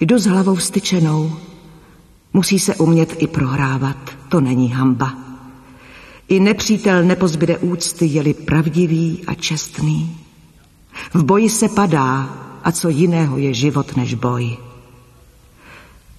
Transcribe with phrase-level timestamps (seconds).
[0.00, 1.36] Jdu s hlavou styčenou.
[2.32, 3.96] Musí se umět i prohrávat,
[4.28, 5.14] to není hamba.
[6.28, 10.16] I nepřítel nepozbyde úcty, jeli pravdivý a čestný.
[11.14, 12.34] V boji se padá
[12.64, 14.56] a co jiného je život než boj.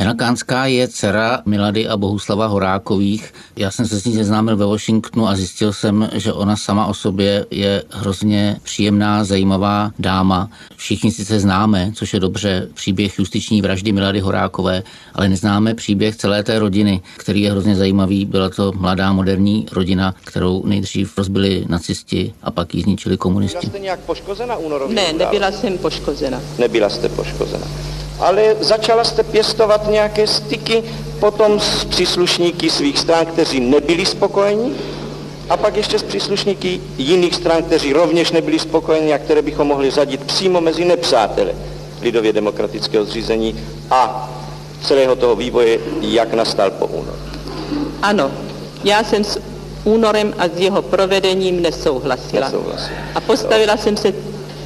[0.00, 3.34] Jana Kánská je dcera Milady a Bohuslava Horákových.
[3.56, 6.94] Já jsem se s ní seznámil ve Washingtonu a zjistil jsem, že ona sama o
[6.94, 10.50] sobě je hrozně příjemná, zajímavá dáma.
[10.76, 14.82] Všichni sice známe, což je dobře, příběh justiční vraždy Milady Horákové,
[15.14, 18.24] ale neznáme příběh celé té rodiny, který je hrozně zajímavý.
[18.24, 23.58] Byla to mladá moderní rodina, kterou nejdřív rozbili nacisti a pak ji zničili komunisti.
[23.58, 24.96] Byla jste nějak poškozena únorově?
[24.96, 26.40] Ne, nebyla jsem poškozena.
[26.58, 27.66] Nebyla jste poškozena
[28.20, 30.82] ale začala jste pěstovat nějaké styky
[31.20, 34.72] potom s příslušníky svých stran, kteří nebyli spokojeni,
[35.50, 39.90] a pak ještě s příslušníky jiných stran, kteří rovněž nebyli spokojeni a které bychom mohli
[39.90, 41.54] zadit přímo mezi nepřátele
[42.02, 43.54] lidově demokratického zřízení
[43.90, 44.30] a
[44.82, 47.18] celého toho vývoje, jak nastal po únoru.
[48.02, 48.30] Ano,
[48.84, 49.40] já jsem s
[49.84, 52.46] únorem a s jeho provedením nesouhlasila.
[52.46, 52.98] nesouhlasila.
[53.14, 54.12] A postavila jsem se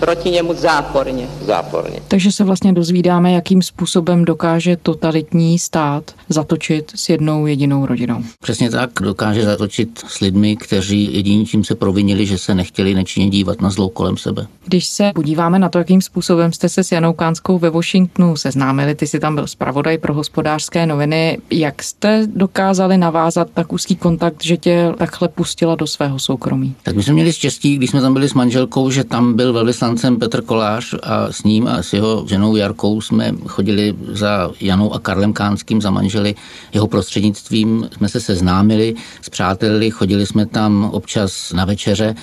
[0.05, 1.29] proti němu záporně.
[1.47, 2.01] Záporně.
[2.09, 8.23] Takže se vlastně dozvídáme, jakým způsobem dokáže totalitní stát zatočit s jednou jedinou rodinou.
[8.43, 13.31] Přesně tak, dokáže zatočit s lidmi, kteří jediní čím se provinili, že se nechtěli nečinně
[13.31, 14.47] dívat na zlou kolem sebe.
[14.65, 18.95] Když se podíváme na to, jakým způsobem jste se s Janou Kánskou ve Washingtonu seznámili,
[18.95, 24.45] ty si tam byl zpravodaj pro hospodářské noviny, jak jste dokázali navázat tak úzký kontakt,
[24.45, 26.75] že tě takhle pustila do svého soukromí?
[26.83, 29.94] Tak my jsme měli štěstí, když jsme tam byli s manželkou, že tam byl velvyslanec
[29.95, 34.95] velvyslancem Petr Kolář a s ním a s jeho ženou Jarkou jsme chodili za Janou
[34.95, 36.35] a Karlem Kánským za manželi.
[36.73, 42.15] Jeho prostřednictvím jsme se seznámili, zpřátelili, chodili jsme tam občas na večeře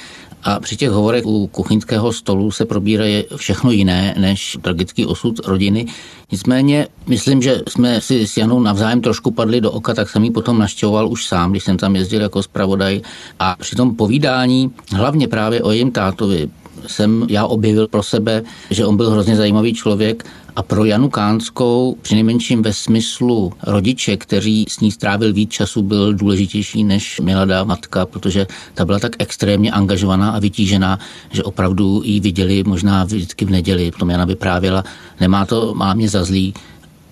[0.43, 3.05] a při těch hovorech u kuchyňského stolu se probírá
[3.35, 5.85] všechno jiné než tragický osud rodiny.
[6.31, 10.31] Nicméně myslím, že jsme si s Janou navzájem trošku padli do oka, tak jsem ji
[10.31, 13.01] potom naštěvoval už sám, když jsem tam jezdil jako zpravodaj.
[13.39, 16.49] A při tom povídání, hlavně právě o jejím tátovi,
[16.87, 20.25] jsem já objevil pro sebe, že on byl hrozně zajímavý člověk
[20.55, 26.13] a pro Janu Kánskou, přinejmenším ve smyslu rodiče, který s ní strávil víc času, byl
[26.13, 30.99] důležitější než Milada matka, protože ta byla tak extrémně angažovaná a vytížená,
[31.31, 33.91] že opravdu ji viděli možná vždycky v neděli.
[33.91, 34.83] Potom Jana vyprávěla,
[35.19, 36.53] nemá to, má mě za zlý,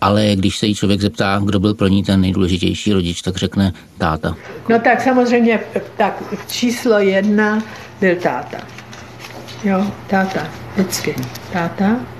[0.01, 3.73] ale když se jí člověk zeptá, kdo byl pro ní ten nejdůležitější rodič, tak řekne
[3.97, 4.35] táta.
[4.69, 5.59] No tak samozřejmě
[5.97, 7.63] tak číslo jedna
[8.01, 8.57] byl táta.
[9.63, 11.15] Jo, táta, vždycky.
[11.51, 12.18] Táta.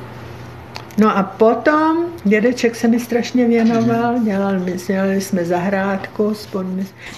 [0.97, 4.55] No a potom dědeček se mi strašně věnoval, dělal,
[4.88, 6.33] dělali jsme zahrádku.
[6.33, 6.66] Spod...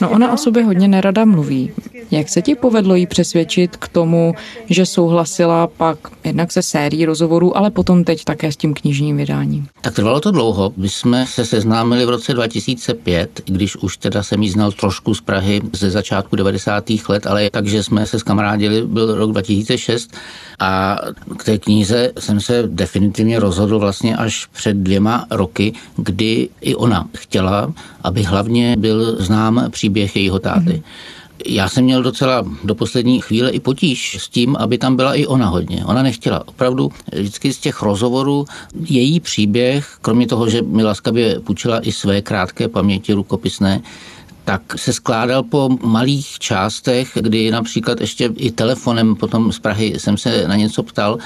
[0.02, 1.72] No ona o sobě hodně nerada mluví.
[2.12, 4.34] Jak se ti povedlo jí přesvědčit k tomu,
[4.70, 9.68] že souhlasila pak jednak se sérií rozhovorů, ale potom teď také s tím knižním vydáním?
[9.82, 10.74] Tak trvalo to dlouho.
[10.78, 15.22] My jsme se seznámili v roce 2005, když už teda jsem jí znal trošku z
[15.22, 16.84] Prahy ze začátku 90.
[17.10, 20.12] let, ale takže jsme se skamarádili, byl rok 2006
[20.60, 20.98] a
[21.38, 27.08] k té knize jsem se definitivně rozhodl vlastně až před dvěma roky, kdy i ona
[27.18, 27.74] chtěla,
[28.04, 30.60] aby hlavně byl znám příběh jejího táty.
[30.60, 30.84] Mm-hmm.
[31.46, 35.26] Já jsem měl docela do poslední chvíle i potíž s tím, aby tam byla i
[35.26, 35.86] ona hodně.
[35.86, 36.48] Ona nechtěla.
[36.48, 38.46] Opravdu vždycky z těch rozhovorů
[38.90, 43.82] její příběh, kromě toho, že mi laskavě půjčila i své krátké paměti rukopisné,
[44.46, 50.18] tak se skládal po malých částech, kdy například ještě i telefonem potom z Prahy jsem
[50.18, 51.18] se na něco ptal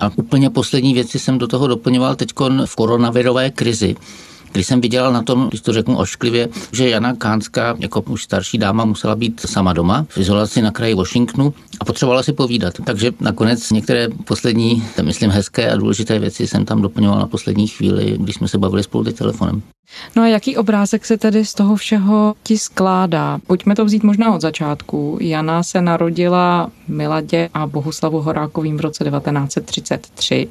[0.00, 2.30] a úplně poslední věci jsem do toho doplňoval teď
[2.64, 3.96] v koronavirové krizi
[4.54, 8.58] když jsem viděl na tom, když to řeknu ošklivě, že Jana Kánská jako už starší
[8.58, 12.74] dáma musela být sama doma v izolaci na kraji Washingtonu a potřebovala si povídat.
[12.84, 18.16] Takže nakonec některé poslední, myslím, hezké a důležité věci jsem tam doplňoval na poslední chvíli,
[18.18, 19.62] když jsme se bavili spolu teď telefonem.
[20.16, 23.38] No a jaký obrázek se tedy z toho všeho ti skládá?
[23.46, 25.18] Pojďme to vzít možná od začátku.
[25.20, 30.48] Jana se narodila Miladě a Bohuslavu Horákovým v roce 1933.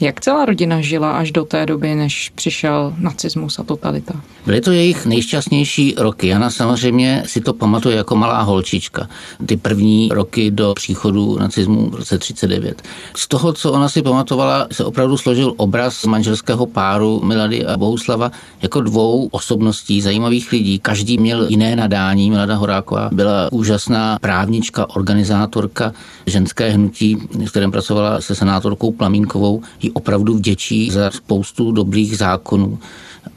[0.00, 4.14] Jak celá rodina žila až do té doby, než přišel nacismus a totalita?
[4.46, 6.26] Byly to jejich nejšťastnější roky.
[6.26, 9.08] Jana samozřejmě si to pamatuje jako malá holčička.
[9.46, 12.82] Ty první roky do příchodu nacismu v roce 39.
[13.16, 18.30] Z toho, co ona si pamatovala, se opravdu složil obraz manželského páru Milady a Bohuslava
[18.66, 20.78] jako dvou osobností, zajímavých lidí.
[20.78, 22.30] Každý měl jiné nadání.
[22.30, 25.92] Milada Horáková byla úžasná právnička, organizátorka
[26.26, 32.78] ženské hnutí, s kterým pracovala se senátorkou Plamínkovou jí opravdu vděčí za spoustu dobrých zákonů.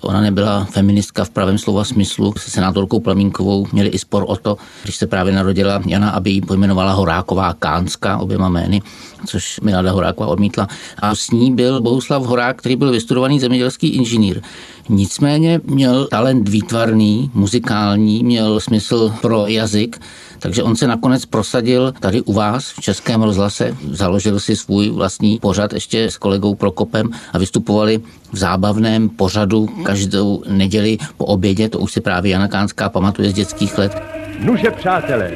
[0.02, 2.34] Ona nebyla feministka v pravém slova smyslu.
[2.38, 6.42] Se senátorkou Plamínkovou měli i spor o to, když se právě narodila Jana, aby ji
[6.42, 8.82] pojmenovala Horáková Kánská oběma jmény,
[9.26, 10.68] což Milada Horáková odmítla.
[11.00, 14.42] A s ní byl Bohuslav Horák, který byl vystudovaný zemědělský inženýr.
[14.90, 20.02] Nicméně měl talent výtvarný, muzikální, měl smysl pro jazyk,
[20.40, 25.40] takže on se nakonec prosadil tady u vás v Českém rozhlase, založil si svůj vlastní
[25.40, 28.02] pořad ještě s kolegou Prokopem a vystupovali
[28.32, 33.34] v zábavném pořadu každou neděli po obědě, to už si právě Jana Kánská pamatuje z
[33.34, 34.02] dětských let.
[34.40, 35.32] Nuže přátelé,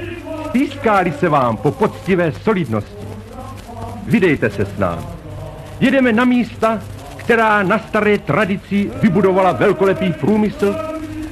[0.52, 3.03] pískáli se vám po poctivé solidnosti.
[4.08, 5.02] Vydejte se s námi.
[5.80, 6.82] Jedeme na místa,
[7.18, 10.76] která na staré tradici vybudovala velkolepý průmysl,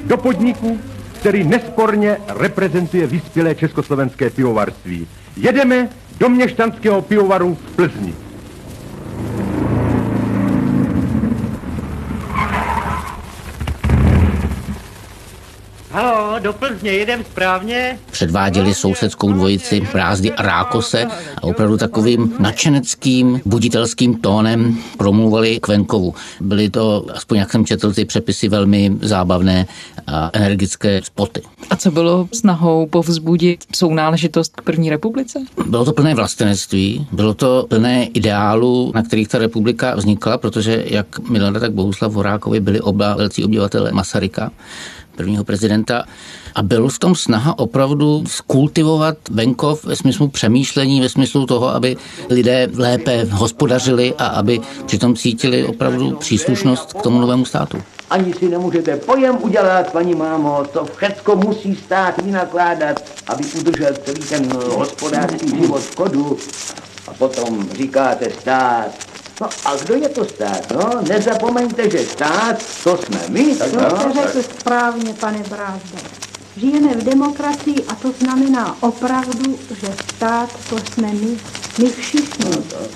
[0.06, 0.80] do podniku,
[1.20, 5.08] který nesporně reprezentuje vyspělé československé pivovarství.
[5.38, 5.90] Jedeme
[6.20, 8.14] do měšťanského pivovaru v Plzni.
[15.94, 18.00] Halo, do Plzně, jedem správně?
[18.12, 21.06] Předváděli sousedskou dvojici Brázdy a Rákose
[21.38, 26.16] a opravdu takovým nadšeneckým, buditelským tónem promluvali k venkovu.
[26.42, 29.68] Byly to, aspoň jak jsem četl, ty přepisy velmi zábavné
[30.08, 31.42] a energické spoty.
[31.70, 35.40] A co bylo snahou povzbudit sounáležitost k první republice?
[35.66, 41.30] Bylo to plné vlastenectví, bylo to plné ideálu, na kterých ta republika vznikla, protože jak
[41.30, 44.52] Milada, tak Bohuslav Horákovi byli oba velcí obyvatele Masaryka
[45.22, 46.04] prvního prezidenta.
[46.56, 51.98] A bylo v tom snaha opravdu skultivovat venkov ve smyslu přemýšlení, ve smyslu toho, aby
[52.30, 57.78] lidé lépe hospodařili a aby přitom cítili opravdu příslušnost k tomu novému státu.
[58.10, 64.22] Ani si nemůžete pojem udělat, paní mámo, to všechno musí stát vynakládat, aby udržel celý
[64.22, 66.38] ten hospodářský život v chodu.
[67.08, 68.92] A potom říkáte stát,
[69.42, 70.72] No a kdo je to stát?
[70.72, 73.56] No, nezapomeňte, že stát, to jsme my.
[73.56, 76.00] Tak, no, to řekl správně, pane Brázda.
[76.58, 81.38] Žijeme v demokracii a to znamená opravdu, že stát, to jsme my.
[81.80, 82.52] My všichni.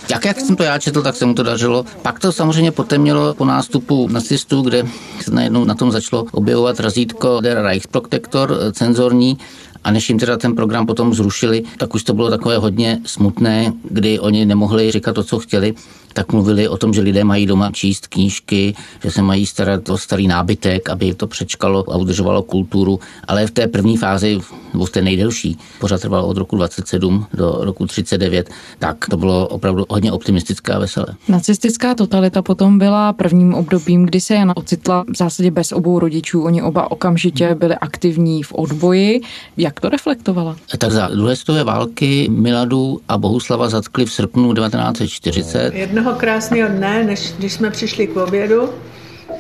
[0.10, 1.86] Jak, jak jsem to já četl, tak se mu to dařilo.
[2.02, 4.84] Pak to samozřejmě poté mělo po nástupu nacistů, kde
[5.22, 9.38] se najednou na tom začalo objevovat razítko Der Reichsprotektor, cenzorní,
[9.86, 13.74] a než jim teda ten program potom zrušili, tak už to bylo takové hodně smutné,
[13.90, 15.74] kdy oni nemohli říkat to, co chtěli,
[16.16, 19.98] tak mluvili o tom, že lidé mají doma číst knížky, že se mají starat o
[19.98, 23.00] starý nábytek, aby to přečkalo a udržovalo kulturu.
[23.28, 24.40] Ale v té první fázi,
[24.74, 28.50] nebo v té nejdelší, pořád trvalo od roku 27 do roku 39,
[28.80, 31.08] tak to bylo opravdu hodně optimistické a veselé.
[31.28, 36.44] Nacistická totalita potom byla prvním obdobím, kdy se Jana ocitla v zásadě bez obou rodičů.
[36.44, 39.22] Oni oba okamžitě byli aktivní v odboji.
[39.58, 40.56] Jak to reflektovala?
[40.78, 45.74] Tak za druhé světové války Miladu a Bohuslava zatkli v srpnu 1940.
[45.74, 48.70] Jedno jednoho krásného dne, než když jsme přišli k obědu,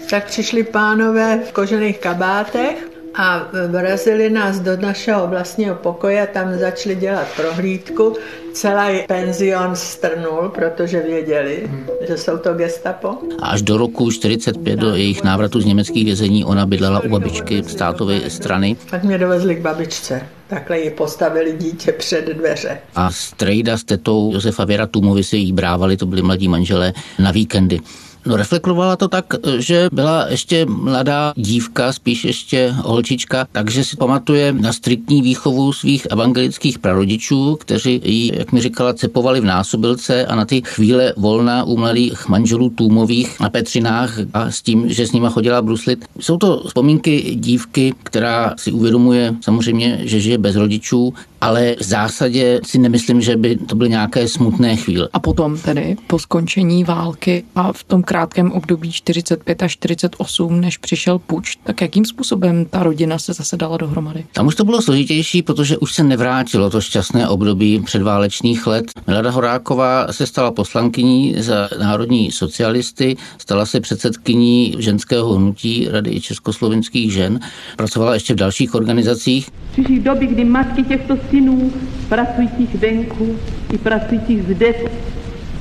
[0.09, 6.95] tak přišli pánové v kožených kabátech a vrazili nás do našeho vlastního pokoje, tam začali
[6.95, 8.13] dělat prohlídku.
[8.53, 11.87] Celý penzion strnul, protože věděli, hmm.
[12.07, 13.17] že jsou to gestapo.
[13.41, 17.63] A až do roku 45 do jejich návratu z německých vězení ona bydlela u babičky
[17.63, 18.75] státové strany.
[18.89, 20.21] Tak mě dovezli k babičce.
[20.47, 22.77] Takhle ji postavili dítě před dveře.
[22.95, 27.31] A strejda s tetou Josefa Věra Tumovi se jí brávali, to byli mladí manželé, na
[27.31, 27.79] víkendy
[28.25, 29.25] No reflektovala to tak,
[29.57, 36.07] že byla ještě mladá dívka, spíš ještě holčička, takže si pamatuje na striktní výchovu svých
[36.09, 41.63] evangelických prarodičů, kteří ji, jak mi říkala, cepovali v násobilce a na ty chvíle volna
[41.63, 46.05] u mladých manželů Tůmových na Petřinách a s tím, že s nima chodila bruslit.
[46.19, 52.59] Jsou to vzpomínky dívky, která si uvědomuje samozřejmě, že žije bez rodičů, ale v zásadě
[52.63, 55.09] si nemyslím, že by to byly nějaké smutné chvíle.
[55.13, 60.77] A potom tedy po skončení války a v tom krátkém období 45 až 48, než
[60.77, 64.25] přišel puč, tak jakým způsobem ta rodina se zase dala dohromady?
[64.33, 68.85] Tam už to bylo složitější, protože už se nevrátilo to šťastné období předválečných let.
[69.07, 77.13] Milada Horáková se stala poslankyní za národní socialisty, stala se předsedkyní ženského hnutí Rady československých
[77.13, 77.39] žen,
[77.75, 79.49] pracovala ještě v dalších organizacích.
[79.71, 81.73] Přišly doby, kdy matky těchto synů
[82.09, 83.39] pracujících venku
[83.73, 84.73] i pracujících zde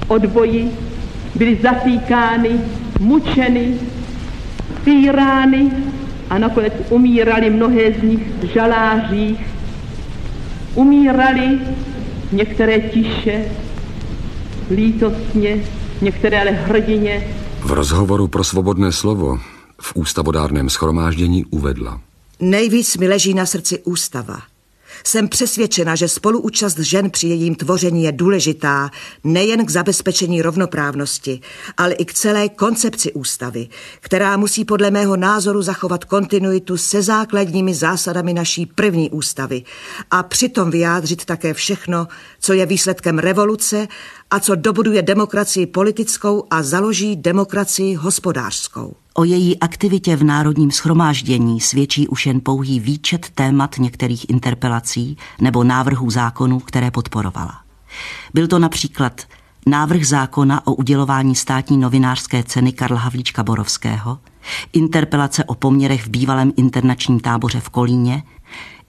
[0.08, 0.93] odboji
[1.34, 2.60] byly zatýkány,
[3.00, 3.78] mučeny,
[4.84, 5.70] týrány
[6.30, 9.40] a nakonec umírali mnohé z nich v žalářích.
[10.74, 11.60] Umírali
[12.32, 13.44] některé tiše,
[14.70, 15.64] lítostně,
[16.00, 17.26] některé ale hrdině.
[17.60, 19.38] V rozhovoru pro svobodné slovo
[19.80, 22.00] v ústavodárném schromáždění uvedla.
[22.40, 24.38] Nejvíc mi leží na srdci ústava–
[25.04, 28.90] jsem přesvědčena, že spoluúčast žen při jejím tvoření je důležitá
[29.24, 31.40] nejen k zabezpečení rovnoprávnosti,
[31.76, 33.68] ale i k celé koncepci ústavy,
[34.00, 39.62] která musí podle mého názoru zachovat kontinuitu se základními zásadami naší první ústavy
[40.10, 42.08] a přitom vyjádřit také všechno,
[42.40, 43.88] co je výsledkem revoluce
[44.30, 48.96] a co dobuduje demokracii politickou a založí demokracii hospodářskou.
[49.14, 55.64] O její aktivitě v Národním schromáždění svědčí už jen pouhý výčet témat některých interpelací nebo
[55.64, 57.60] návrhů zákonů, které podporovala.
[58.34, 59.22] Byl to například
[59.66, 64.18] návrh zákona o udělování státní novinářské ceny Karla Havlíčka Borovského,
[64.72, 68.22] interpelace o poměrech v bývalém internačním táboře v Kolíně,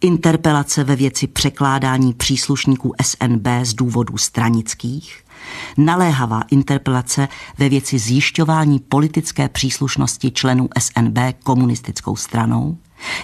[0.02, 5.24] interpelace ve věci překládání příslušníků SNB z důvodů stranických,
[5.78, 12.78] naléhavá interpelace ve věci zjišťování politické příslušnosti členů SNB komunistickou stranou,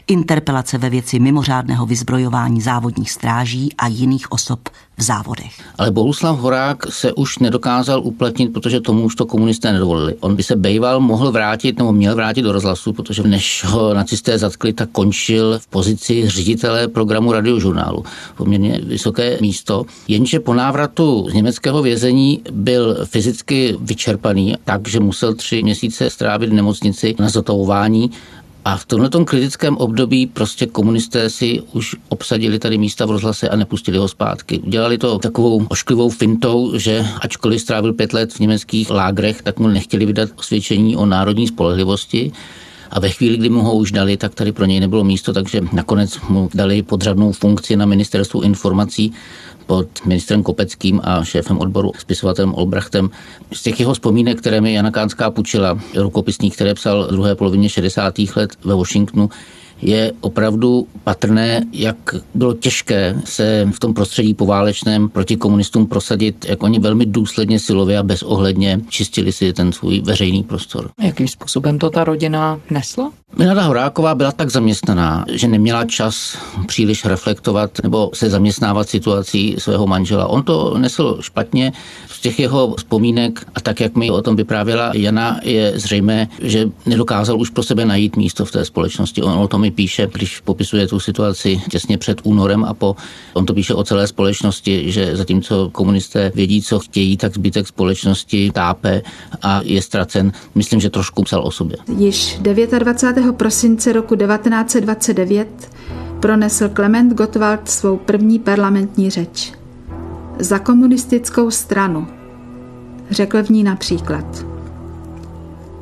[0.07, 4.59] interpelace ve věci mimořádného vyzbrojování závodních stráží a jiných osob
[4.97, 5.53] v závodech.
[5.77, 10.15] Ale Bohuslav Horák se už nedokázal uplatnit, protože tomu už to komunisté nedovolili.
[10.19, 14.37] On by se bejval mohl vrátit nebo měl vrátit do rozhlasu, protože než ho nacisté
[14.37, 18.03] zatkli, tak končil v pozici ředitele programu radiožurnálu.
[18.37, 19.85] Poměrně vysoké místo.
[20.07, 26.53] Jenže po návratu z německého vězení byl fyzicky vyčerpaný, takže musel tři měsíce strávit v
[26.53, 28.11] nemocnici na zotavování
[28.65, 33.55] a v tomto kritickém období prostě komunisté si už obsadili tady místa v rozhlase a
[33.55, 34.59] nepustili ho zpátky.
[34.59, 39.67] Udělali to takovou ošklivou fintou, že ačkoliv strávil pět let v německých lágrech, tak mu
[39.67, 42.31] nechtěli vydat osvědčení o národní spolehlivosti.
[42.91, 45.61] A ve chvíli, kdy mu ho už dali, tak tady pro něj nebylo místo, takže
[45.71, 49.13] nakonec mu dali podřadnou funkci na ministerstvu informací
[49.65, 53.09] pod ministrem Kopeckým a šéfem odboru spisovatelem Olbrachtem.
[53.53, 57.69] Z těch jeho vzpomínek, které mi Jana Kánská půjčila, rukopisník, které psal v druhé polovině
[57.69, 58.13] 60.
[58.35, 59.29] let ve Washingtonu,
[59.81, 66.63] je opravdu patrné, jak bylo těžké se v tom prostředí poválečném proti komunistům prosadit, jak
[66.63, 70.89] oni velmi důsledně silově a bezohledně čistili si ten svůj veřejný prostor.
[71.01, 73.11] Jakým způsobem to ta rodina nesla?
[73.37, 79.87] Milada Horáková byla tak zaměstnaná, že neměla čas příliš reflektovat nebo se zaměstnávat situací svého
[79.87, 80.27] manžela.
[80.27, 81.71] On to nesl špatně.
[82.07, 86.69] Z těch jeho vzpomínek a tak, jak mi o tom vyprávěla Jana, je zřejmé, že
[86.85, 89.23] nedokázal už pro sebe najít místo v té společnosti.
[89.23, 92.95] On o tom i píše, když popisuje tu situaci těsně před únorem a po.
[93.33, 98.51] On to píše o celé společnosti, že zatímco komunisté vědí, co chtějí, tak zbytek společnosti
[98.53, 99.01] tápe
[99.41, 100.31] a je ztracen.
[100.55, 101.77] Myslím, že trošku psal o sobě.
[101.97, 103.35] Již 29.
[103.35, 105.71] prosince roku 1929
[106.19, 109.53] pronesl Klement Gottwald svou první parlamentní řeč.
[110.39, 112.07] Za komunistickou stranu.
[113.09, 114.50] Řekl v ní například.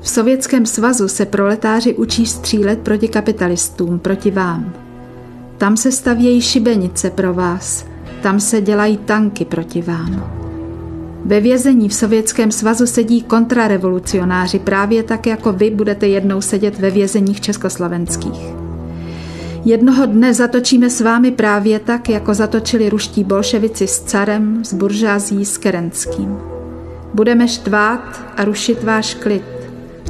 [0.02, 4.74] V Sovětském svazu se proletáři učí střílet proti kapitalistům, proti vám.
[5.58, 7.86] Tam se stavějí šibenice pro vás,
[8.22, 10.40] tam se dělají tanky proti vám.
[11.26, 16.92] Ve vězení v Sovětském svazu sedí kontrarevolucionáři, právě tak jako vy budete jednou sedět ve
[16.92, 18.40] vězeních československých.
[19.66, 25.46] Jednoho dne zatočíme s vámi právě tak, jako zatočili ruští bolševici s carem, s buržází,
[25.46, 26.38] s Kerenským.
[27.14, 29.59] Budeme štvát a rušit váš klid.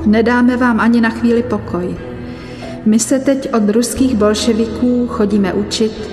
[0.06, 1.98] Nedáme vám ani na chvíli pokoj.
[2.86, 6.10] My se teď od ruských bolševiků chodíme učit,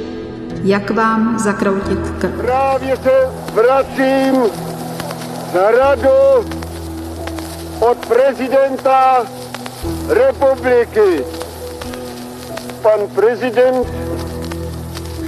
[0.65, 2.41] jak vám zakroutit krk.
[2.41, 3.11] Právě se
[3.55, 4.43] vracím
[5.53, 6.49] za radu
[7.81, 9.27] od prezidenta
[10.09, 11.25] republiky.
[12.83, 13.87] Pan prezident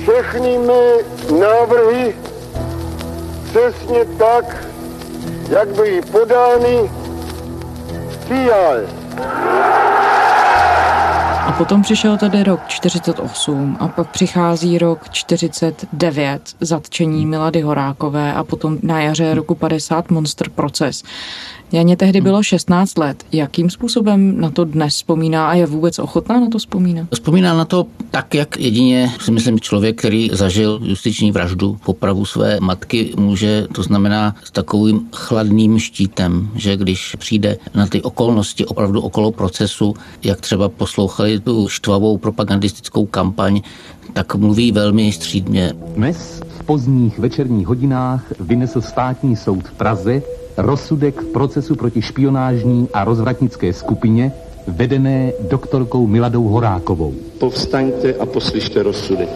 [0.03, 0.93] všechny mé
[1.41, 2.15] návrhy
[3.45, 4.67] přesně tak,
[5.49, 6.98] jak byly podány.
[11.47, 18.45] A potom přišel tady rok 48 a pak přichází rok 49, zatčení Milady Horákové a
[18.45, 21.03] potom na jaře roku 50 Monster proces.
[21.73, 23.25] Janě tehdy bylo 16 let.
[23.33, 27.09] Jakým způsobem na to dnes vzpomíná a je vůbec ochotná na to vzpomínat?
[27.15, 32.61] Vzpomíná na to tak, jak jedině si myslím člověk, který zažil justiční vraždu, popravu své
[32.61, 39.01] matky, může, to znamená s takovým chladným štítem, že když přijde na ty okolnosti opravdu
[39.01, 39.95] okolo procesu,
[40.25, 43.61] jak třeba poslouchali tu štvavou propagandistickou kampaň,
[44.13, 45.73] tak mluví velmi střídně.
[45.95, 50.23] Dnes v pozdních večerních hodinách vynesl státní soud v Praze
[50.59, 54.33] rozsudek v procesu proti špionážní a rozvratnické skupině
[54.67, 57.15] vedené doktorkou Miladou Horákovou.
[57.39, 59.29] Povstaňte a poslyšte rozsudek.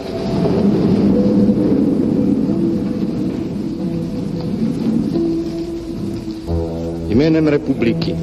[7.07, 8.15] Jménem republiky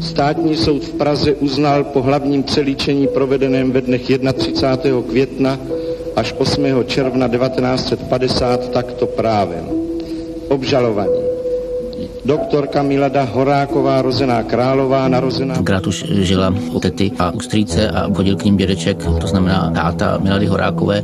[0.00, 5.02] Státní soud v Praze uznal po hlavním přelíčení provedeném ve dnech 31.
[5.08, 5.58] května
[6.16, 6.64] až 8.
[6.86, 9.64] června 1950 takto právem.
[10.48, 11.25] Obžalovaní
[12.26, 15.54] doktorka Milada Horáková, rozená Králová, narozená...
[15.54, 19.70] Tenkrát už žila u tety a u strýce a chodil k ním dědeček, to znamená
[19.70, 21.02] táta Milady Horákové,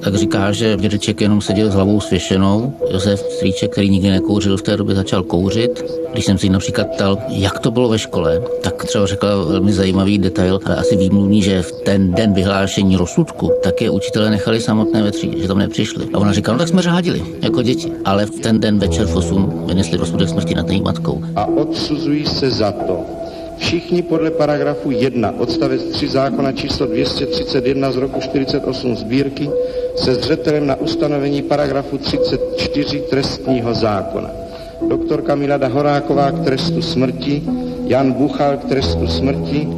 [0.00, 2.72] tak říká, že dědeček jenom seděl s hlavou svěšenou.
[2.90, 5.84] Josef Stříček, který nikdy nekouřil, v té době začal kouřit.
[6.12, 10.18] Když jsem si ptal, ptal, jak to bylo ve škole, tak třeba řekla velmi zajímavý
[10.18, 15.02] detail, ale asi výmluvný, že v ten den vyhlášení rozsudku, tak je učitelé nechali samotné
[15.02, 16.06] ve třídě, že tam nepřišli.
[16.14, 19.16] A ona říkala, no tak jsme řádili jako děti, ale v ten den večer v
[19.16, 21.22] 8 vynesli rozsudek smrti nad její matkou.
[21.36, 23.19] A odsuzují se za to,
[23.60, 29.50] Všichni podle paragrafu 1 odstavec 3 zákona číslo 231 z roku 48 sbírky
[29.96, 34.30] se zřetelem na ustanovení paragrafu 34 trestního zákona.
[34.88, 37.42] Doktorka Milada Horáková k trestu smrti,
[37.84, 39.68] Jan Buchal k trestu smrti,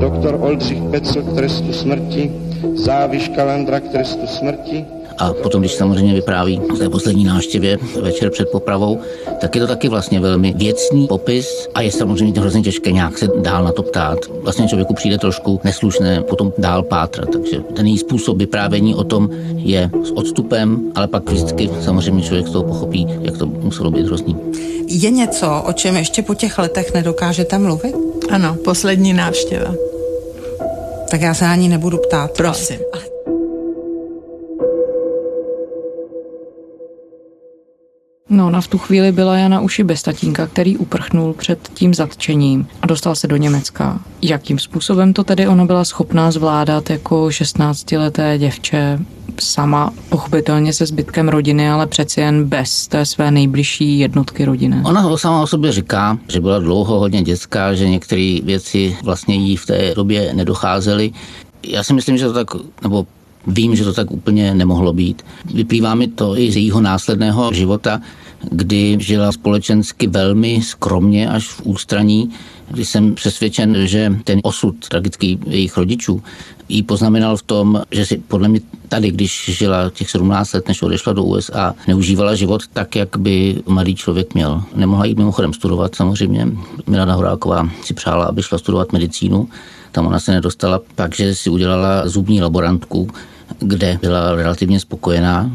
[0.00, 2.32] doktor Oldřich Pecl k trestu smrti,
[2.74, 4.84] Záviš Kalandra k trestu smrti,
[5.20, 9.00] a potom, když samozřejmě vypráví o té poslední návštěvě večer před popravou,
[9.40, 13.28] tak je to taky vlastně velmi věcný popis a je samozřejmě hrozně těžké nějak se
[13.36, 14.18] dál na to ptát.
[14.42, 19.30] Vlastně člověku přijde trošku neslušné potom dál pátrat, takže ten její způsob vyprávění o tom
[19.56, 24.06] je s odstupem, ale pak vždycky samozřejmě člověk z toho pochopí, jak to muselo být
[24.06, 24.36] hrozný.
[24.86, 27.96] Je něco, o čem ještě po těch letech nedokážete mluvit?
[28.30, 29.74] Ano, poslední návštěva.
[31.10, 32.30] Tak já se na ní nebudu ptát.
[32.36, 32.78] Prosím.
[32.92, 33.09] Ale...
[38.30, 42.66] No, ona v tu chvíli byla Jana uši bez tatínka, který uprchnul před tím zatčením
[42.82, 44.00] a dostal se do Německa.
[44.22, 48.98] Jakým způsobem to tedy ona byla schopná zvládat jako 16-leté děvče
[49.40, 54.76] sama, pochopitelně se zbytkem rodiny, ale přeci jen bez té své nejbližší jednotky rodiny.
[54.84, 59.56] Ona sama o sobě říká, že byla dlouho hodně dětská, že některé věci vlastně jí
[59.56, 61.12] v té době nedocházely.
[61.66, 62.48] Já si myslím, že to tak,
[62.82, 63.06] nebo
[63.46, 65.22] Vím, že to tak úplně nemohlo být.
[65.54, 68.00] Vyplývá mi to i z jejího následného života,
[68.50, 72.30] kdy žila společensky velmi skromně až v ústraní,
[72.70, 76.22] kdy jsem přesvědčen, že ten osud tragický jejich rodičů
[76.70, 80.82] jí poznamenal v tom, že si podle mě tady, když žila těch 17 let, než
[80.82, 84.62] odešla do USA, neužívala život tak, jak by mladý člověk měl.
[84.74, 86.48] Nemohla jít mimochodem studovat samozřejmě.
[86.86, 89.48] Milana Horáková si přála, aby šla studovat medicínu,
[89.92, 93.08] tam ona se nedostala, takže si udělala zubní laborantku,
[93.58, 95.50] kde byla relativně spokojená,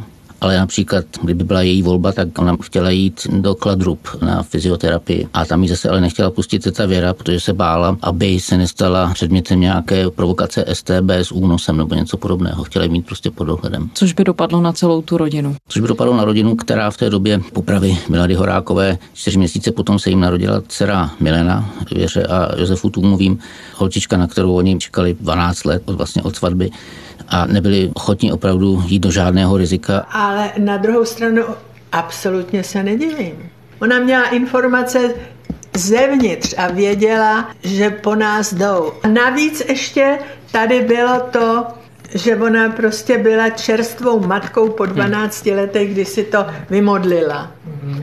[0.46, 5.46] ale například, kdyby byla její volba, tak ona chtěla jít do Kladrup na fyzioterapii a
[5.46, 9.60] tam jí zase ale nechtěla pustit teta Věra, protože se bála, aby se nestala předmětem
[9.60, 12.64] nějaké provokace STB s únosem nebo něco podobného.
[12.64, 13.90] Chtěla mít prostě pod dohledem.
[13.94, 15.56] Což by dopadlo na celou tu rodinu.
[15.68, 20.00] Což by dopadlo na rodinu, která v té době popravy Milady Horákové, čtyři měsíce potom
[20.00, 23.40] se jim narodila dcera Milena, Věře a Josefu Tůmovým,
[23.76, 26.72] holčička, na kterou oni čekali 12 let vlastně od svatby
[27.28, 30.00] a nebyli ochotní opravdu jít do žádného rizika.
[30.00, 31.44] Ale na druhou stranu
[31.92, 33.50] absolutně se nedivím.
[33.82, 35.14] Ona měla informace
[35.74, 38.94] zevnitř a věděla, že po nás jdou.
[39.04, 40.20] A navíc ještě
[40.52, 41.68] tady bylo to,
[42.14, 47.52] že ona prostě byla čerstvou matkou po 12 letech, kdy si to vymodlila.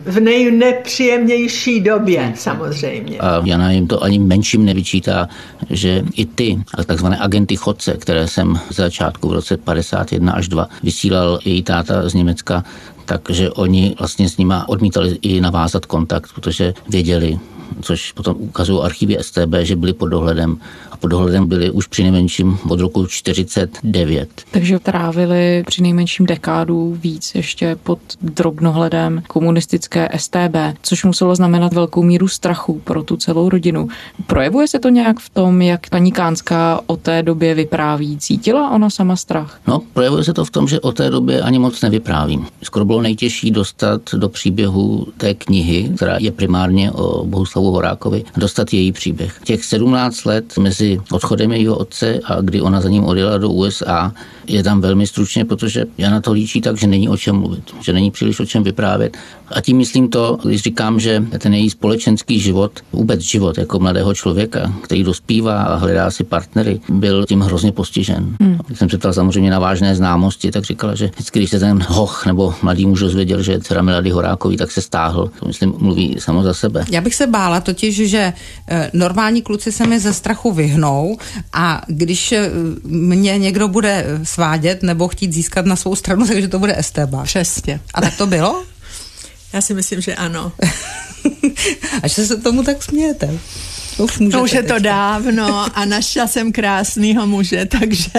[0.04, 3.18] V nejnepříjemnější době samozřejmě.
[3.18, 5.28] A Jana jim to ani menším nevyčítá,
[5.70, 10.68] že i ty takzvané agenty chodce, které jsem z začátku v roce 51 až 2
[10.82, 12.64] vysílal její táta z Německa,
[13.04, 17.38] takže oni vlastně s nima odmítali i navázat kontakt, protože věděli,
[17.82, 20.58] což potom ukazují archivy STB, že byly pod dohledem
[20.90, 24.28] a pod dohledem byly už při nejmenším od roku 49.
[24.50, 32.02] Takže trávili při nejmenším dekádu víc ještě pod drobnohledem komunistické STB, což muselo znamenat velkou
[32.02, 33.88] míru strachu pro tu celou rodinu.
[34.26, 38.18] Projevuje se to nějak v tom, jak paní Kánská o té době vypráví?
[38.18, 39.60] Cítila ona sama strach?
[39.66, 42.46] No, projevuje se to v tom, že o té době ani moc nevyprávím.
[42.62, 48.72] Skoro bylo nejtěžší dostat do příběhu té knihy, která je primárně o Bohuslavu Horákovi, dostat
[48.72, 49.40] její příběh.
[49.44, 54.12] Těch 17 let mezi odchodem jejího otce a kdy ona za ním odjela do USA,
[54.46, 57.92] je tam velmi stručně, protože Jana to líčí tak, že není o čem mluvit, že
[57.92, 59.16] není příliš o čem vyprávět.
[59.48, 64.14] A tím myslím to, když říkám, že ten její společenský život, vůbec život jako mladého
[64.14, 68.36] člověka, který dospívá a hledá si partnery, byl tím hrozně postižen.
[68.40, 68.58] Hmm.
[68.66, 71.84] Když jsem se ptal samozřejmě na vážné známosti, tak říkala, že vždycky, když se ten
[71.88, 75.30] hoch nebo mladý muž dozvěděl, že je dcera Milady Horákový, tak se stáhl.
[75.40, 76.84] To myslím, mluví samo za sebe.
[76.90, 78.32] Já bych se bála totiž, že
[78.68, 81.18] eh, normální kluci se mi ze strachu vyhnou
[81.52, 82.50] a když eh,
[82.84, 87.24] mě někdo bude svádět nebo chtít získat na svou stranu, takže to bude Esteban.
[87.24, 87.80] Přesně.
[87.94, 88.64] A tak to bylo?
[89.52, 90.52] Já si myslím, že ano.
[92.02, 93.28] Až se tomu tak smějete.
[93.98, 98.10] Už, no, už je to dávno a našla jsem krásného muže, takže...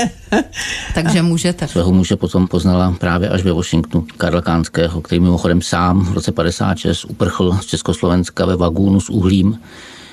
[0.93, 1.67] takže můžete.
[1.67, 6.31] Svého muže potom poznala právě až ve Washingtonu Karla Kánského, který mimochodem sám v roce
[6.31, 9.59] 56 uprchl z Československa ve vagónu s uhlím,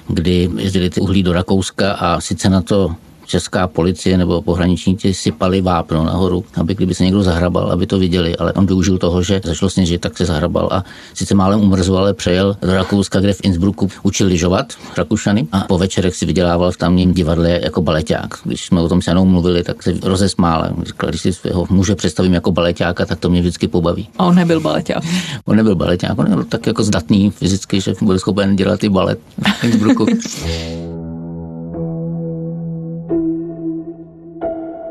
[0.09, 2.95] kdy jezdili ty uhlí do Rakouska a sice na to
[3.31, 8.37] česká policie nebo pohraničníci sypali vápno nahoru, aby kdyby se někdo zahrabal, aby to viděli,
[8.37, 12.15] ale on využil toho, že začalo sněžit, tak se zahrabal a sice málem umrzl, ale
[12.15, 16.77] přejel do Rakouska, kde v Innsbrucku učil lyžovat Rakušany a po večerech si vydělával v
[16.77, 18.35] tamním divadle jako baleták.
[18.45, 20.71] Když jsme o tom s Janou mluvili, tak se rozesmála.
[20.83, 24.09] Říkal, když si svého muže představím jako baletáka, tak to mě vždycky pobaví.
[24.19, 25.05] A on nebyl baleták.
[25.45, 29.19] On nebyl baleták, on byl tak jako zdatný fyzicky, že byl schopen dělat i balet
[29.61, 30.07] v Innsbrucku.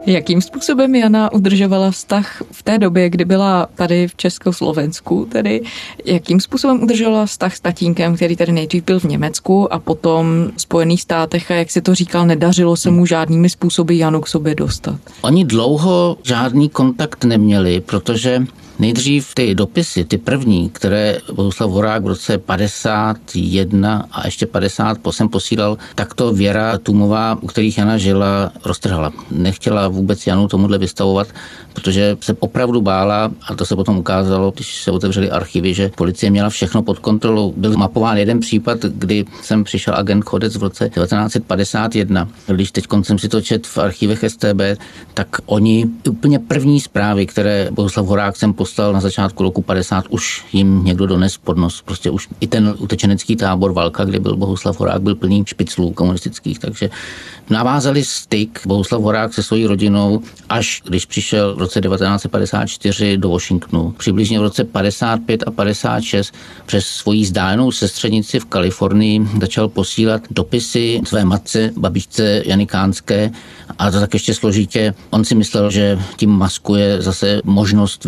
[0.10, 5.62] Jakým způsobem Jana udržovala vztah v té době, kdy byla tady v Československu, tedy
[6.06, 10.62] jakým způsobem udržovala vztah s tatínkem, který tady nejdřív byl v Německu a potom v
[10.62, 14.56] Spojených státech a jak si to říkal, nedařilo se mu žádnými způsoby Janu k sobě
[14.56, 15.00] dostat?
[15.22, 18.45] Oni dlouho žádný kontakt neměli, protože
[18.79, 25.29] Nejdřív ty dopisy, ty první, které Bohuslav Horák v roce 51 a ještě 50 posem
[25.29, 29.13] posílal, tak to Věra Tumová, u kterých Jana žila, roztrhala.
[29.31, 31.27] Nechtěla vůbec Janu tomuhle vystavovat,
[31.73, 36.31] protože se opravdu bála, a to se potom ukázalo, když se otevřely archivy, že policie
[36.31, 37.53] měla všechno pod kontrolou.
[37.57, 42.29] Byl mapován jeden případ, kdy jsem přišel agent Chodec v roce 1951.
[42.47, 44.61] Když teď jsem si to čet v archivech STB,
[45.13, 50.45] tak oni úplně první zprávy, které Bohuslav Horák jsem postal na začátku roku 50, už
[50.53, 51.82] jim někdo dones pod nos.
[51.82, 56.60] Prostě už i ten utečenecký tábor Valka, kde byl Bohuslav Horák, byl plný špiclů komunistických,
[56.60, 56.89] takže
[57.49, 63.91] navázali styk Bohuslav Horák se svojí rodinou, až když přišel v roce 1954 do Washingtonu.
[63.97, 66.34] Přibližně v roce 55 a 56
[66.65, 73.32] přes svoji zdálenou sestřenici v Kalifornii začal posílat dopisy své matce, babičce Jany Kánské
[73.79, 74.93] a to tak ještě složitě.
[75.10, 78.05] On si myslel, že tím maskuje zase možnost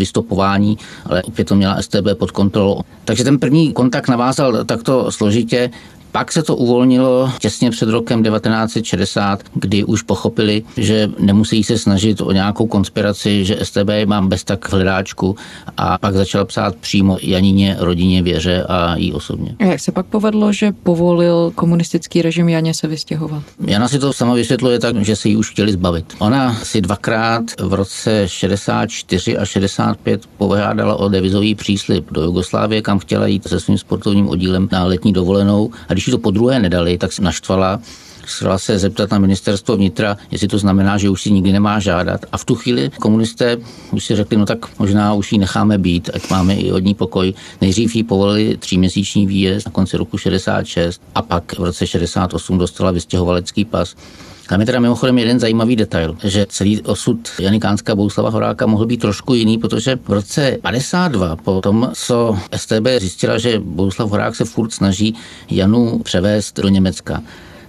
[0.51, 2.81] vystopování, ale opět to měla STB pod kontrolou.
[3.05, 5.69] Takže ten první kontakt navázal takto složitě
[6.11, 12.21] pak se to uvolnilo těsně před rokem 1960, kdy už pochopili, že nemusí se snažit
[12.21, 15.35] o nějakou konspiraci, že STB mám bez tak v hledáčku
[15.77, 19.55] a pak začal psát přímo Janině, rodině, Věře a jí osobně.
[19.59, 23.43] A jak se pak povedlo, že povolil komunistický režim Janě se vystěhovat?
[23.67, 26.05] Jana si to sama vysvětluje tak, že si ji už chtěli zbavit.
[26.19, 32.99] Ona si dvakrát v roce 64 a 65 požádala o devizový příslip do Jugoslávie, kam
[32.99, 35.71] chtěla jít se svým sportovním oddílem na letní dovolenou.
[35.89, 37.79] A když to po druhé nedali, tak se naštvala
[38.25, 42.25] chtěla se zeptat na ministerstvo vnitra, jestli to znamená, že už si nikdy nemá žádat.
[42.31, 43.57] A v tu chvíli komunisté
[43.91, 46.93] už si řekli, no tak možná už ji necháme být, ať máme i od ní
[46.93, 47.33] pokoj.
[47.61, 52.91] Nejdřív jí povolili tříměsíční výjezd na konci roku 66 a pak v roce 68 dostala
[52.91, 53.95] vystěhovalecký pas.
[54.47, 59.01] Tam je teda mimochodem jeden zajímavý detail, že celý osud Janikánska Bouslava Horáka mohl být
[59.01, 64.45] trošku jiný, protože v roce 52, po tom, co STB zjistila, že Bouslav Horák se
[64.45, 65.15] furt snaží
[65.49, 67.21] Janu převést do Německa,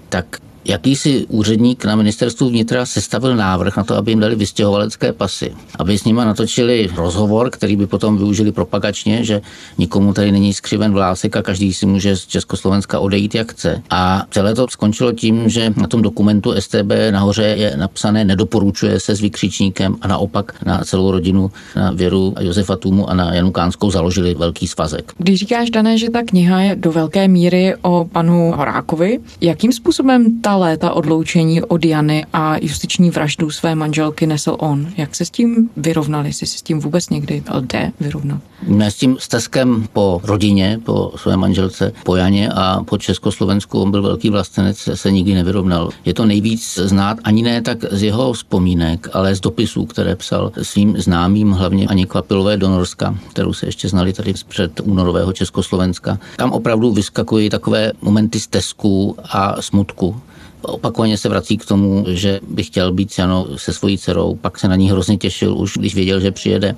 [0.08, 5.54] tak jakýsi úředník na ministerstvu vnitra sestavil návrh na to, aby jim dali vystěhovalecké pasy.
[5.78, 9.40] Aby s nimi natočili rozhovor, který by potom využili propagačně, že
[9.78, 13.82] nikomu tady není skřiven vlásek a každý si může z Československa odejít, jak chce.
[13.90, 19.16] A celé to skončilo tím, že na tom dokumentu STB nahoře je napsané nedoporučuje se
[19.16, 23.50] s vykřičníkem a naopak na celou rodinu, na Věru a Josefa Tumu a na Janu
[23.50, 25.12] Kánskou založili velký svazek.
[25.18, 30.40] Když říkáš, Dané, že ta kniha je do velké míry o panu Horákovi, jakým způsobem
[30.40, 34.86] ta léta odloučení od Jany a justiční vraždu své manželky nesl on?
[34.96, 36.28] Jak se s tím vyrovnali?
[36.28, 38.40] Jestli se s tím vůbec někdy jde vyrovnat?
[38.66, 43.90] Ne, s tím stezkem po rodině, po své manželce, po Janě a po Československu, on
[43.90, 45.90] byl velký vlastenec, se nikdy nevyrovnal.
[46.04, 50.52] Je to nejvíc znát ani ne tak z jeho vzpomínek, ale z dopisů, které psal
[50.62, 56.18] svým známým, hlavně Ani Kvapilové do Norska, kterou se ještě znali tady před únorového Československa.
[56.36, 60.20] Tam opravdu vyskakují takové momenty stezku a smutku.
[60.62, 64.68] Opakovaně se vrací k tomu, že by chtěl být Jano se svojí dcerou, pak se
[64.68, 66.74] na ní hrozně těšil, už když věděl, že přijede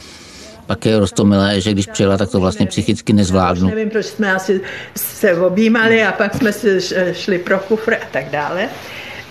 [0.66, 3.68] pak je roztomilé, že když přijela, tak to vlastně psychicky nezvládnu.
[3.68, 4.60] Nevím, proč jsme asi
[4.96, 6.80] se objímali a pak jsme si
[7.12, 8.68] šli pro kufr a tak dále.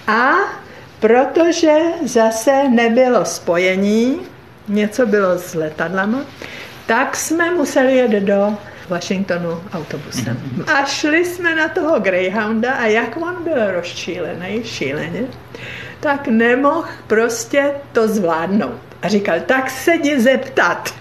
[0.08, 0.32] A
[1.00, 4.20] protože zase nebylo spojení,
[4.68, 6.22] něco bylo s letadlama,
[6.86, 8.58] tak jsme museli jet do
[8.90, 10.38] Washingtonu autobusem.
[10.68, 15.24] A šli jsme na toho Greyhounda a jak on byl rozčílený, šíleně,
[16.00, 18.80] tak nemohl prostě to zvládnout.
[19.02, 20.96] A říkal, tak se jdi zeptat.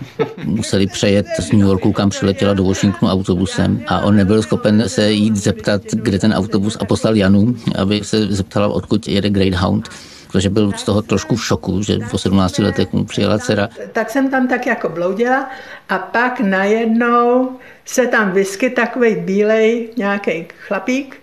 [0.45, 5.13] Museli přejet z New Yorku, kam přiletěla do Washingtonu autobusem a on nebyl schopen se
[5.13, 9.89] jít zeptat, kde ten autobus a poslal Janu, aby se zeptala, odkud jede Greyhound
[10.33, 13.69] protože byl z toho trošku v šoku, že po 17 letech mu přijela dcera.
[13.93, 15.51] Tak jsem tam tak jako bloudila
[15.89, 21.17] a pak najednou se tam vyskyt takový bílej nějaký chlapík,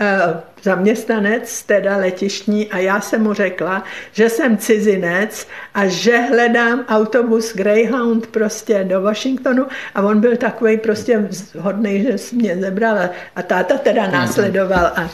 [0.00, 6.84] eh, zaměstnanec, teda letištní, a já jsem mu řekla, že jsem cizinec a že hledám
[6.88, 12.98] autobus Greyhound prostě do Washingtonu a on byl takový prostě hodný, že mě zebral
[13.36, 15.10] a táta teda následoval a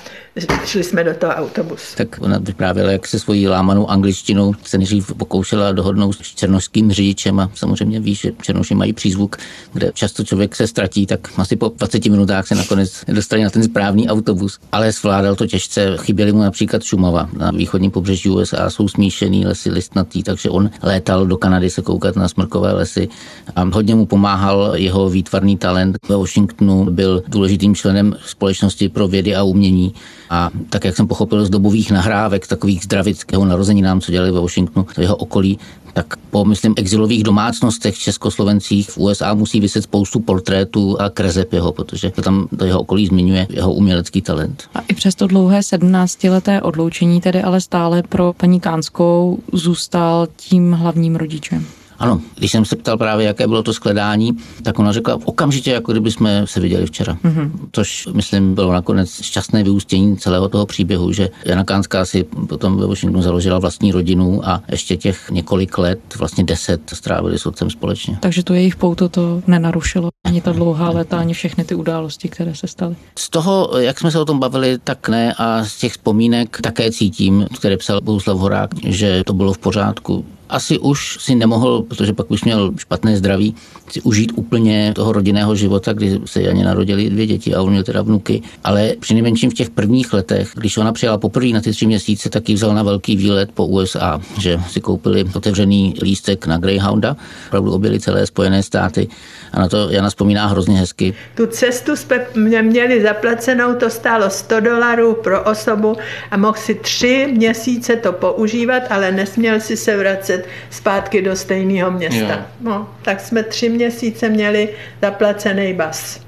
[0.65, 1.97] šli jsme do toho autobusu.
[1.97, 7.41] Tak ona vyprávěla, jak se svojí lámanou angličtinou se nejdřív pokoušela dohodnout s černošským řidičem
[7.41, 9.37] a samozřejmě víš, že černoši mají přízvuk,
[9.73, 13.63] kde často člověk se ztratí, tak asi po 20 minutách se nakonec dostali na ten
[13.63, 15.97] správný autobus, ale zvládal to těžce.
[15.97, 17.29] Chyběly mu například Šumava.
[17.33, 22.17] Na východním pobřeží USA jsou smíšený lesy listnatý, takže on létal do Kanady se koukat
[22.17, 23.09] na smrkové lesy
[23.57, 25.99] a hodně mu pomáhal jeho výtvarný talent.
[26.09, 29.95] Ve Washingtonu byl důležitým členem společnosti pro vědy a umění
[30.31, 34.87] a tak, jak jsem pochopil z dobových nahrávek, takových zdravického narozeninám, co dělali ve Washingtonu,
[34.97, 35.59] v jeho okolí,
[35.93, 41.73] tak po, myslím, exilových domácnostech českoslovencích v USA musí vyset spoustu portrétů a kreseb jeho,
[41.73, 44.65] protože to tam do jeho okolí zmiňuje jeho umělecký talent.
[44.75, 50.73] A i přes to dlouhé 17-leté odloučení tedy ale stále pro paní Kánskou zůstal tím
[50.73, 51.67] hlavním rodičem.
[51.99, 55.93] Ano, když jsem se ptal právě, jaké bylo to skledání, tak ona řekla okamžitě, jako
[55.93, 57.19] kdyby jsme se viděli včera.
[57.25, 57.51] Mm-hmm.
[57.73, 62.87] Což, myslím, bylo nakonec šťastné vyústění celého toho příběhu, že Jana Kánská si potom ve
[62.87, 68.19] Washingtonu založila vlastní rodinu a ještě těch několik let, vlastně deset, strávili s otcem společně.
[68.21, 72.55] Takže to jejich pouto to nenarušilo, ani ta dlouhá léta, ani všechny ty události, které
[72.55, 72.97] se staly.
[73.19, 76.93] Z toho, jak jsme se o tom bavili, tak ne a z těch vzpomínek také
[76.93, 82.13] cítím, které psal Bohuslav Horák, že to bylo v pořádku asi už si nemohl, protože
[82.13, 83.55] pak už měl špatné zdraví,
[83.91, 87.83] si užít úplně toho rodinného života, kdy se Janě narodili dvě děti a on měl
[87.83, 88.43] teda vnuky.
[88.65, 92.31] Ale při nejmenším v těch prvních letech, když ona přijela poprvé na ty tři měsíce,
[92.31, 97.17] tak ji vzal na velký výlet po USA, že si koupili otevřený lístek na Greyhounda,
[97.47, 99.09] opravdu objeli celé Spojené státy
[99.53, 101.15] a na to Jana vzpomíná hrozně hezky.
[101.37, 102.27] Tu cestu jsme
[102.63, 105.97] měli zaplacenou, to stálo 100 dolarů pro osobu
[106.31, 110.38] a mohl si tři měsíce to používat, ale nesměl si se vracet
[110.71, 112.47] zpátky do stejného města.
[112.61, 114.69] No, tak jsme tři měsíce měli
[115.03, 116.21] zaplacený bas.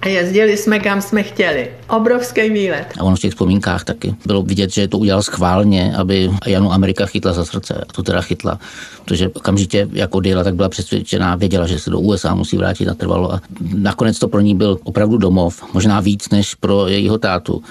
[0.00, 1.70] A jezdili jsme, kam jsme chtěli.
[1.88, 2.86] Obrovský výlet.
[2.98, 7.06] A ono v těch vzpomínkách taky bylo vidět, že to udělal schválně, aby Janu Amerika
[7.06, 7.74] chytla za srdce.
[7.88, 8.58] A to teda chytla.
[9.04, 13.32] Protože okamžitě, jak odjela, tak byla přesvědčená, věděla, že se do USA musí vrátit natrvalo.
[13.32, 13.40] A
[13.74, 15.74] nakonec to pro ní byl opravdu domov.
[15.74, 17.62] Možná víc než pro jejího tátu.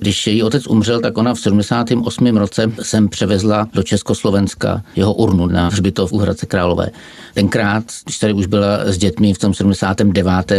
[0.00, 2.36] Když její otec umřel, tak ona v 78.
[2.36, 6.90] roce sem převezla do Československa jeho urnu na hřbitov u Hradce Králové.
[7.34, 10.52] Tenkrát, když tady už byla s dětmi v tom 79.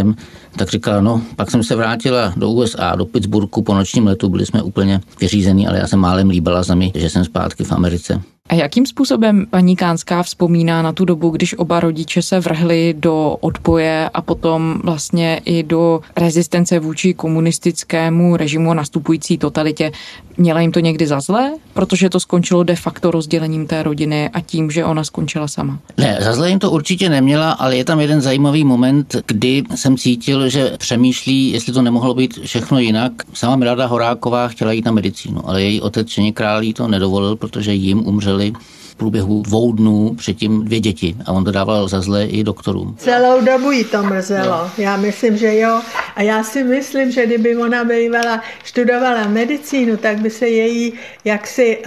[0.56, 4.46] tak říkala, no, pak jsem se vrátila do USA, do Pittsburghu po nočním letu, byli
[4.46, 8.22] jsme úplně vyřízení, ale já jsem málem líbila zemi, že jsem zpátky v Americe.
[8.52, 13.38] A jakým způsobem paní Kánská vzpomíná na tu dobu, když oba rodiče se vrhli do
[13.42, 19.92] odboje a potom vlastně i do rezistence vůči komunistickému režimu a nastupující totalitě?
[20.38, 21.52] Měla jim to někdy za zlé?
[21.74, 25.80] Protože to skončilo de facto rozdělením té rodiny a tím, že ona skončila sama.
[25.98, 29.98] Ne, za zlé jim to určitě neměla, ale je tam jeden zajímavý moment, kdy jsem
[29.98, 33.12] cítil, že přemýšlí, jestli to nemohlo být všechno jinak.
[33.34, 37.74] Sama Milada Horáková chtěla jít na medicínu, ale její otec Čeně Králí to nedovolil, protože
[37.74, 42.26] jim umřeli Italy průběhu dvou dnů předtím dvě děti a on to dával za zlé
[42.26, 42.96] i doktorům.
[42.98, 44.50] Celou dobu jí to mrzelo.
[44.50, 44.70] No.
[44.78, 45.82] Já myslím, že jo.
[46.16, 50.94] A já si myslím, že kdyby ona bývala, študovala medicínu, tak by se její
[51.26, 51.78] jaksi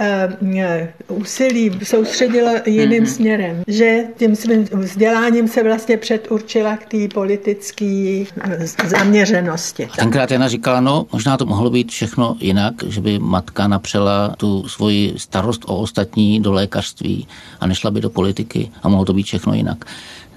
[1.09, 3.15] uh, úsilí soustředilo jiným mm-hmm.
[3.15, 3.63] směrem.
[3.67, 9.87] Že tím svým vzděláním se vlastně předurčila k té politické eh, zaměřenosti.
[9.95, 14.67] Tenkrát Jana říkala, no možná to mohlo být všechno jinak, že by matka napřela tu
[14.67, 17.27] svoji starost o ostatní do lékařství školství
[17.59, 19.85] a nešla by do politiky a mohlo to být všechno jinak.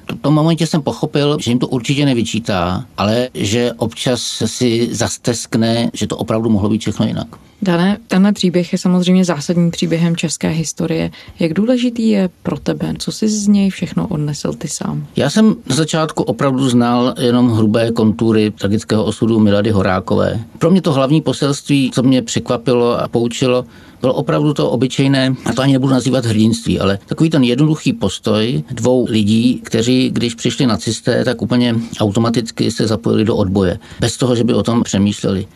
[0.08, 5.90] V tom momentě jsem pochopil, že jim to určitě nevyčítá, ale že občas si zasteskne,
[5.92, 7.28] že to opravdu mohlo být všechno jinak.
[7.62, 11.10] Dané, tenhle příběh je samozřejmě zásadním příběhem české historie.
[11.38, 12.94] Jak důležitý je pro tebe?
[12.98, 15.06] Co jsi z něj všechno odnesl ty sám?
[15.16, 20.40] Já jsem na začátku opravdu znal jenom hrubé kontury tragického osudu Milady Horákové.
[20.58, 23.64] Pro mě to hlavní poselství, co mě překvapilo a poučilo,
[24.00, 28.62] bylo opravdu to obyčejné, a to ani nebudu nazývat hrdinství, ale takový ten jednoduchý postoj
[28.70, 34.36] dvou lidí, kteří, když přišli nacisté, tak úplně automaticky se zapojili do odboje, bez toho,
[34.36, 35.46] že by o tom přemýšleli.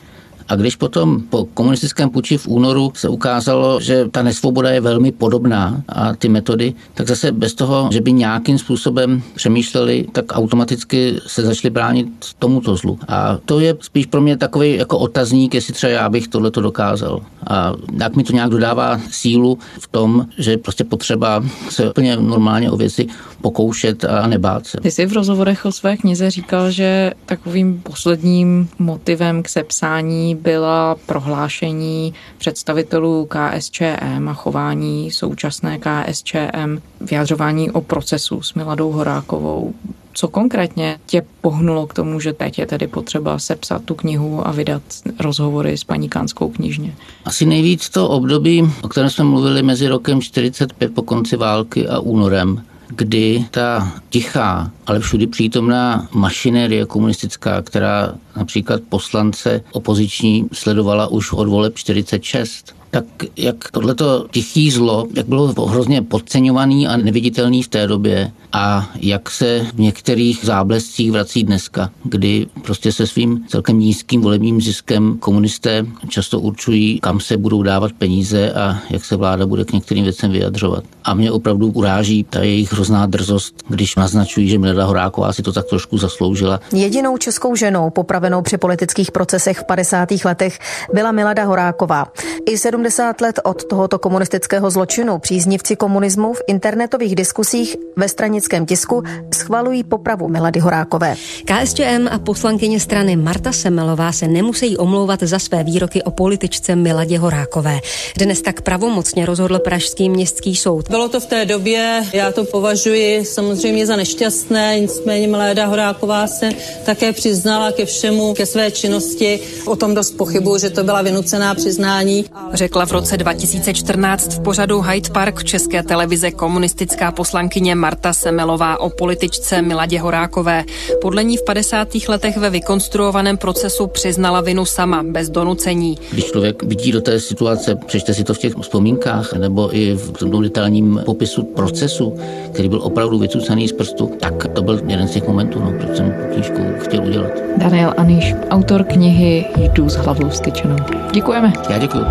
[0.49, 5.13] A když potom po komunistickém puči v únoru se ukázalo, že ta nesvoboda je velmi
[5.13, 11.17] podobná a ty metody, tak zase bez toho, že by nějakým způsobem přemýšleli, tak automaticky
[11.27, 12.07] se začali bránit
[12.39, 12.99] tomuto zlu.
[13.09, 17.21] A to je spíš pro mě takový jako otazník, jestli třeba já bych tohle dokázal.
[17.47, 22.71] A jak mi to nějak dodává sílu v tom, že prostě potřeba se úplně normálně
[22.71, 23.07] o věci
[23.41, 24.79] pokoušet a nebát se.
[24.81, 30.97] Ty jsi v rozhovorech o své knize říkal, že takovým posledním motivem k sepsání byla
[31.07, 39.75] prohlášení představitelů KSČM a chování současné KSČM, vyjadřování o procesu s Miladou Horákovou.
[40.15, 44.53] Co konkrétně tě pohnulo k tomu, že teď je tedy potřeba sepsat tu knihu a
[44.53, 44.83] vydat
[45.21, 46.95] rozhovory s paní Kánskou knižně?
[47.25, 51.99] Asi nejvíc to období, o kterém jsme mluvili mezi rokem 45 po konci války a
[51.99, 52.63] únorem,
[52.97, 61.49] kdy ta tichá, ale všudy přítomná mašinérie komunistická, která například poslance opoziční sledovala už od
[61.49, 63.05] voleb 46, tak
[63.37, 69.31] jak tohleto tichý zlo, jak bylo hrozně podceňovaný a neviditelný v té době a jak
[69.31, 75.87] se v některých záblescích vrací dneska, kdy prostě se svým celkem nízkým volebním ziskem komunisté
[76.09, 80.31] často určují, kam se budou dávat peníze a jak se vláda bude k některým věcem
[80.31, 80.85] vyjadřovat.
[81.05, 85.53] A mě opravdu uráží ta jejich hrozná drzost, když naznačují, že Milada Horáková si to
[85.53, 86.61] tak trošku zasloužila.
[86.73, 90.09] Jedinou českou ženou popravenou při politických procesech v 50.
[90.25, 90.59] letech
[90.93, 92.07] byla Milada Horáková.
[92.47, 98.09] I 70 let od tohoto komunistického zločinu příznivci komunismu v internetových diskusích ve
[98.43, 99.03] stranickém tisku
[99.35, 101.17] schvalují popravu Milady Horákové.
[101.45, 107.19] KSČM a poslankyně strany Marta Semelová se nemusí omlouvat za své výroky o političce Miladě
[107.19, 107.81] Horákové.
[108.19, 110.91] Dnes tak pravomocně rozhodl Pražský městský soud.
[110.91, 116.51] Bylo to v té době, já to považuji samozřejmě za nešťastné, nicméně Milada Horáková se
[116.85, 119.41] také přiznala ke všemu, ke své činnosti.
[119.67, 122.25] O tom dost pochybuji, že to byla vynucená přiznání.
[122.53, 128.32] Řekla v roce 2014 v pořadu Hyde Park České televize komunistická poslankyně Marta Semelová
[128.79, 130.65] o političce Miladě Horákové.
[131.01, 131.89] Podle ní v 50.
[132.09, 135.99] letech ve vykonstruovaném procesu přiznala vinu sama, bez donucení.
[136.13, 140.13] Když člověk vidí do té situace, přečte si to v těch vzpomínkách nebo i v
[140.13, 142.15] tom detailním popisu procesu,
[142.53, 145.97] který byl opravdu vycucaný z prstu, tak to byl jeden z těch momentů, no, proč
[145.97, 147.31] jsem knížku chtěl udělat.
[147.57, 150.77] Daniel Aniš, autor knihy Jdu s hlavou styčenou.
[151.13, 151.53] Děkujeme.
[151.71, 152.05] Já děkuji.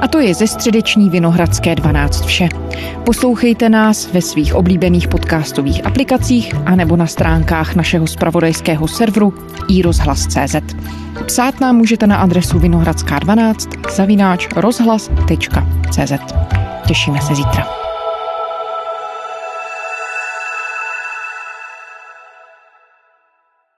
[0.00, 2.48] A to je ze středeční Vinohradské 12 vše.
[3.04, 9.34] Poslouchejte nás ve svých oblíbených podcastových aplikacích anebo na stránkách našeho spravodajského serveru
[9.66, 10.56] iRozhlas.cz.
[11.26, 16.12] Psát nám můžete na adresu vinohradská12 zavináč rozhlas.cz.
[16.86, 17.87] Těšíme se zítra.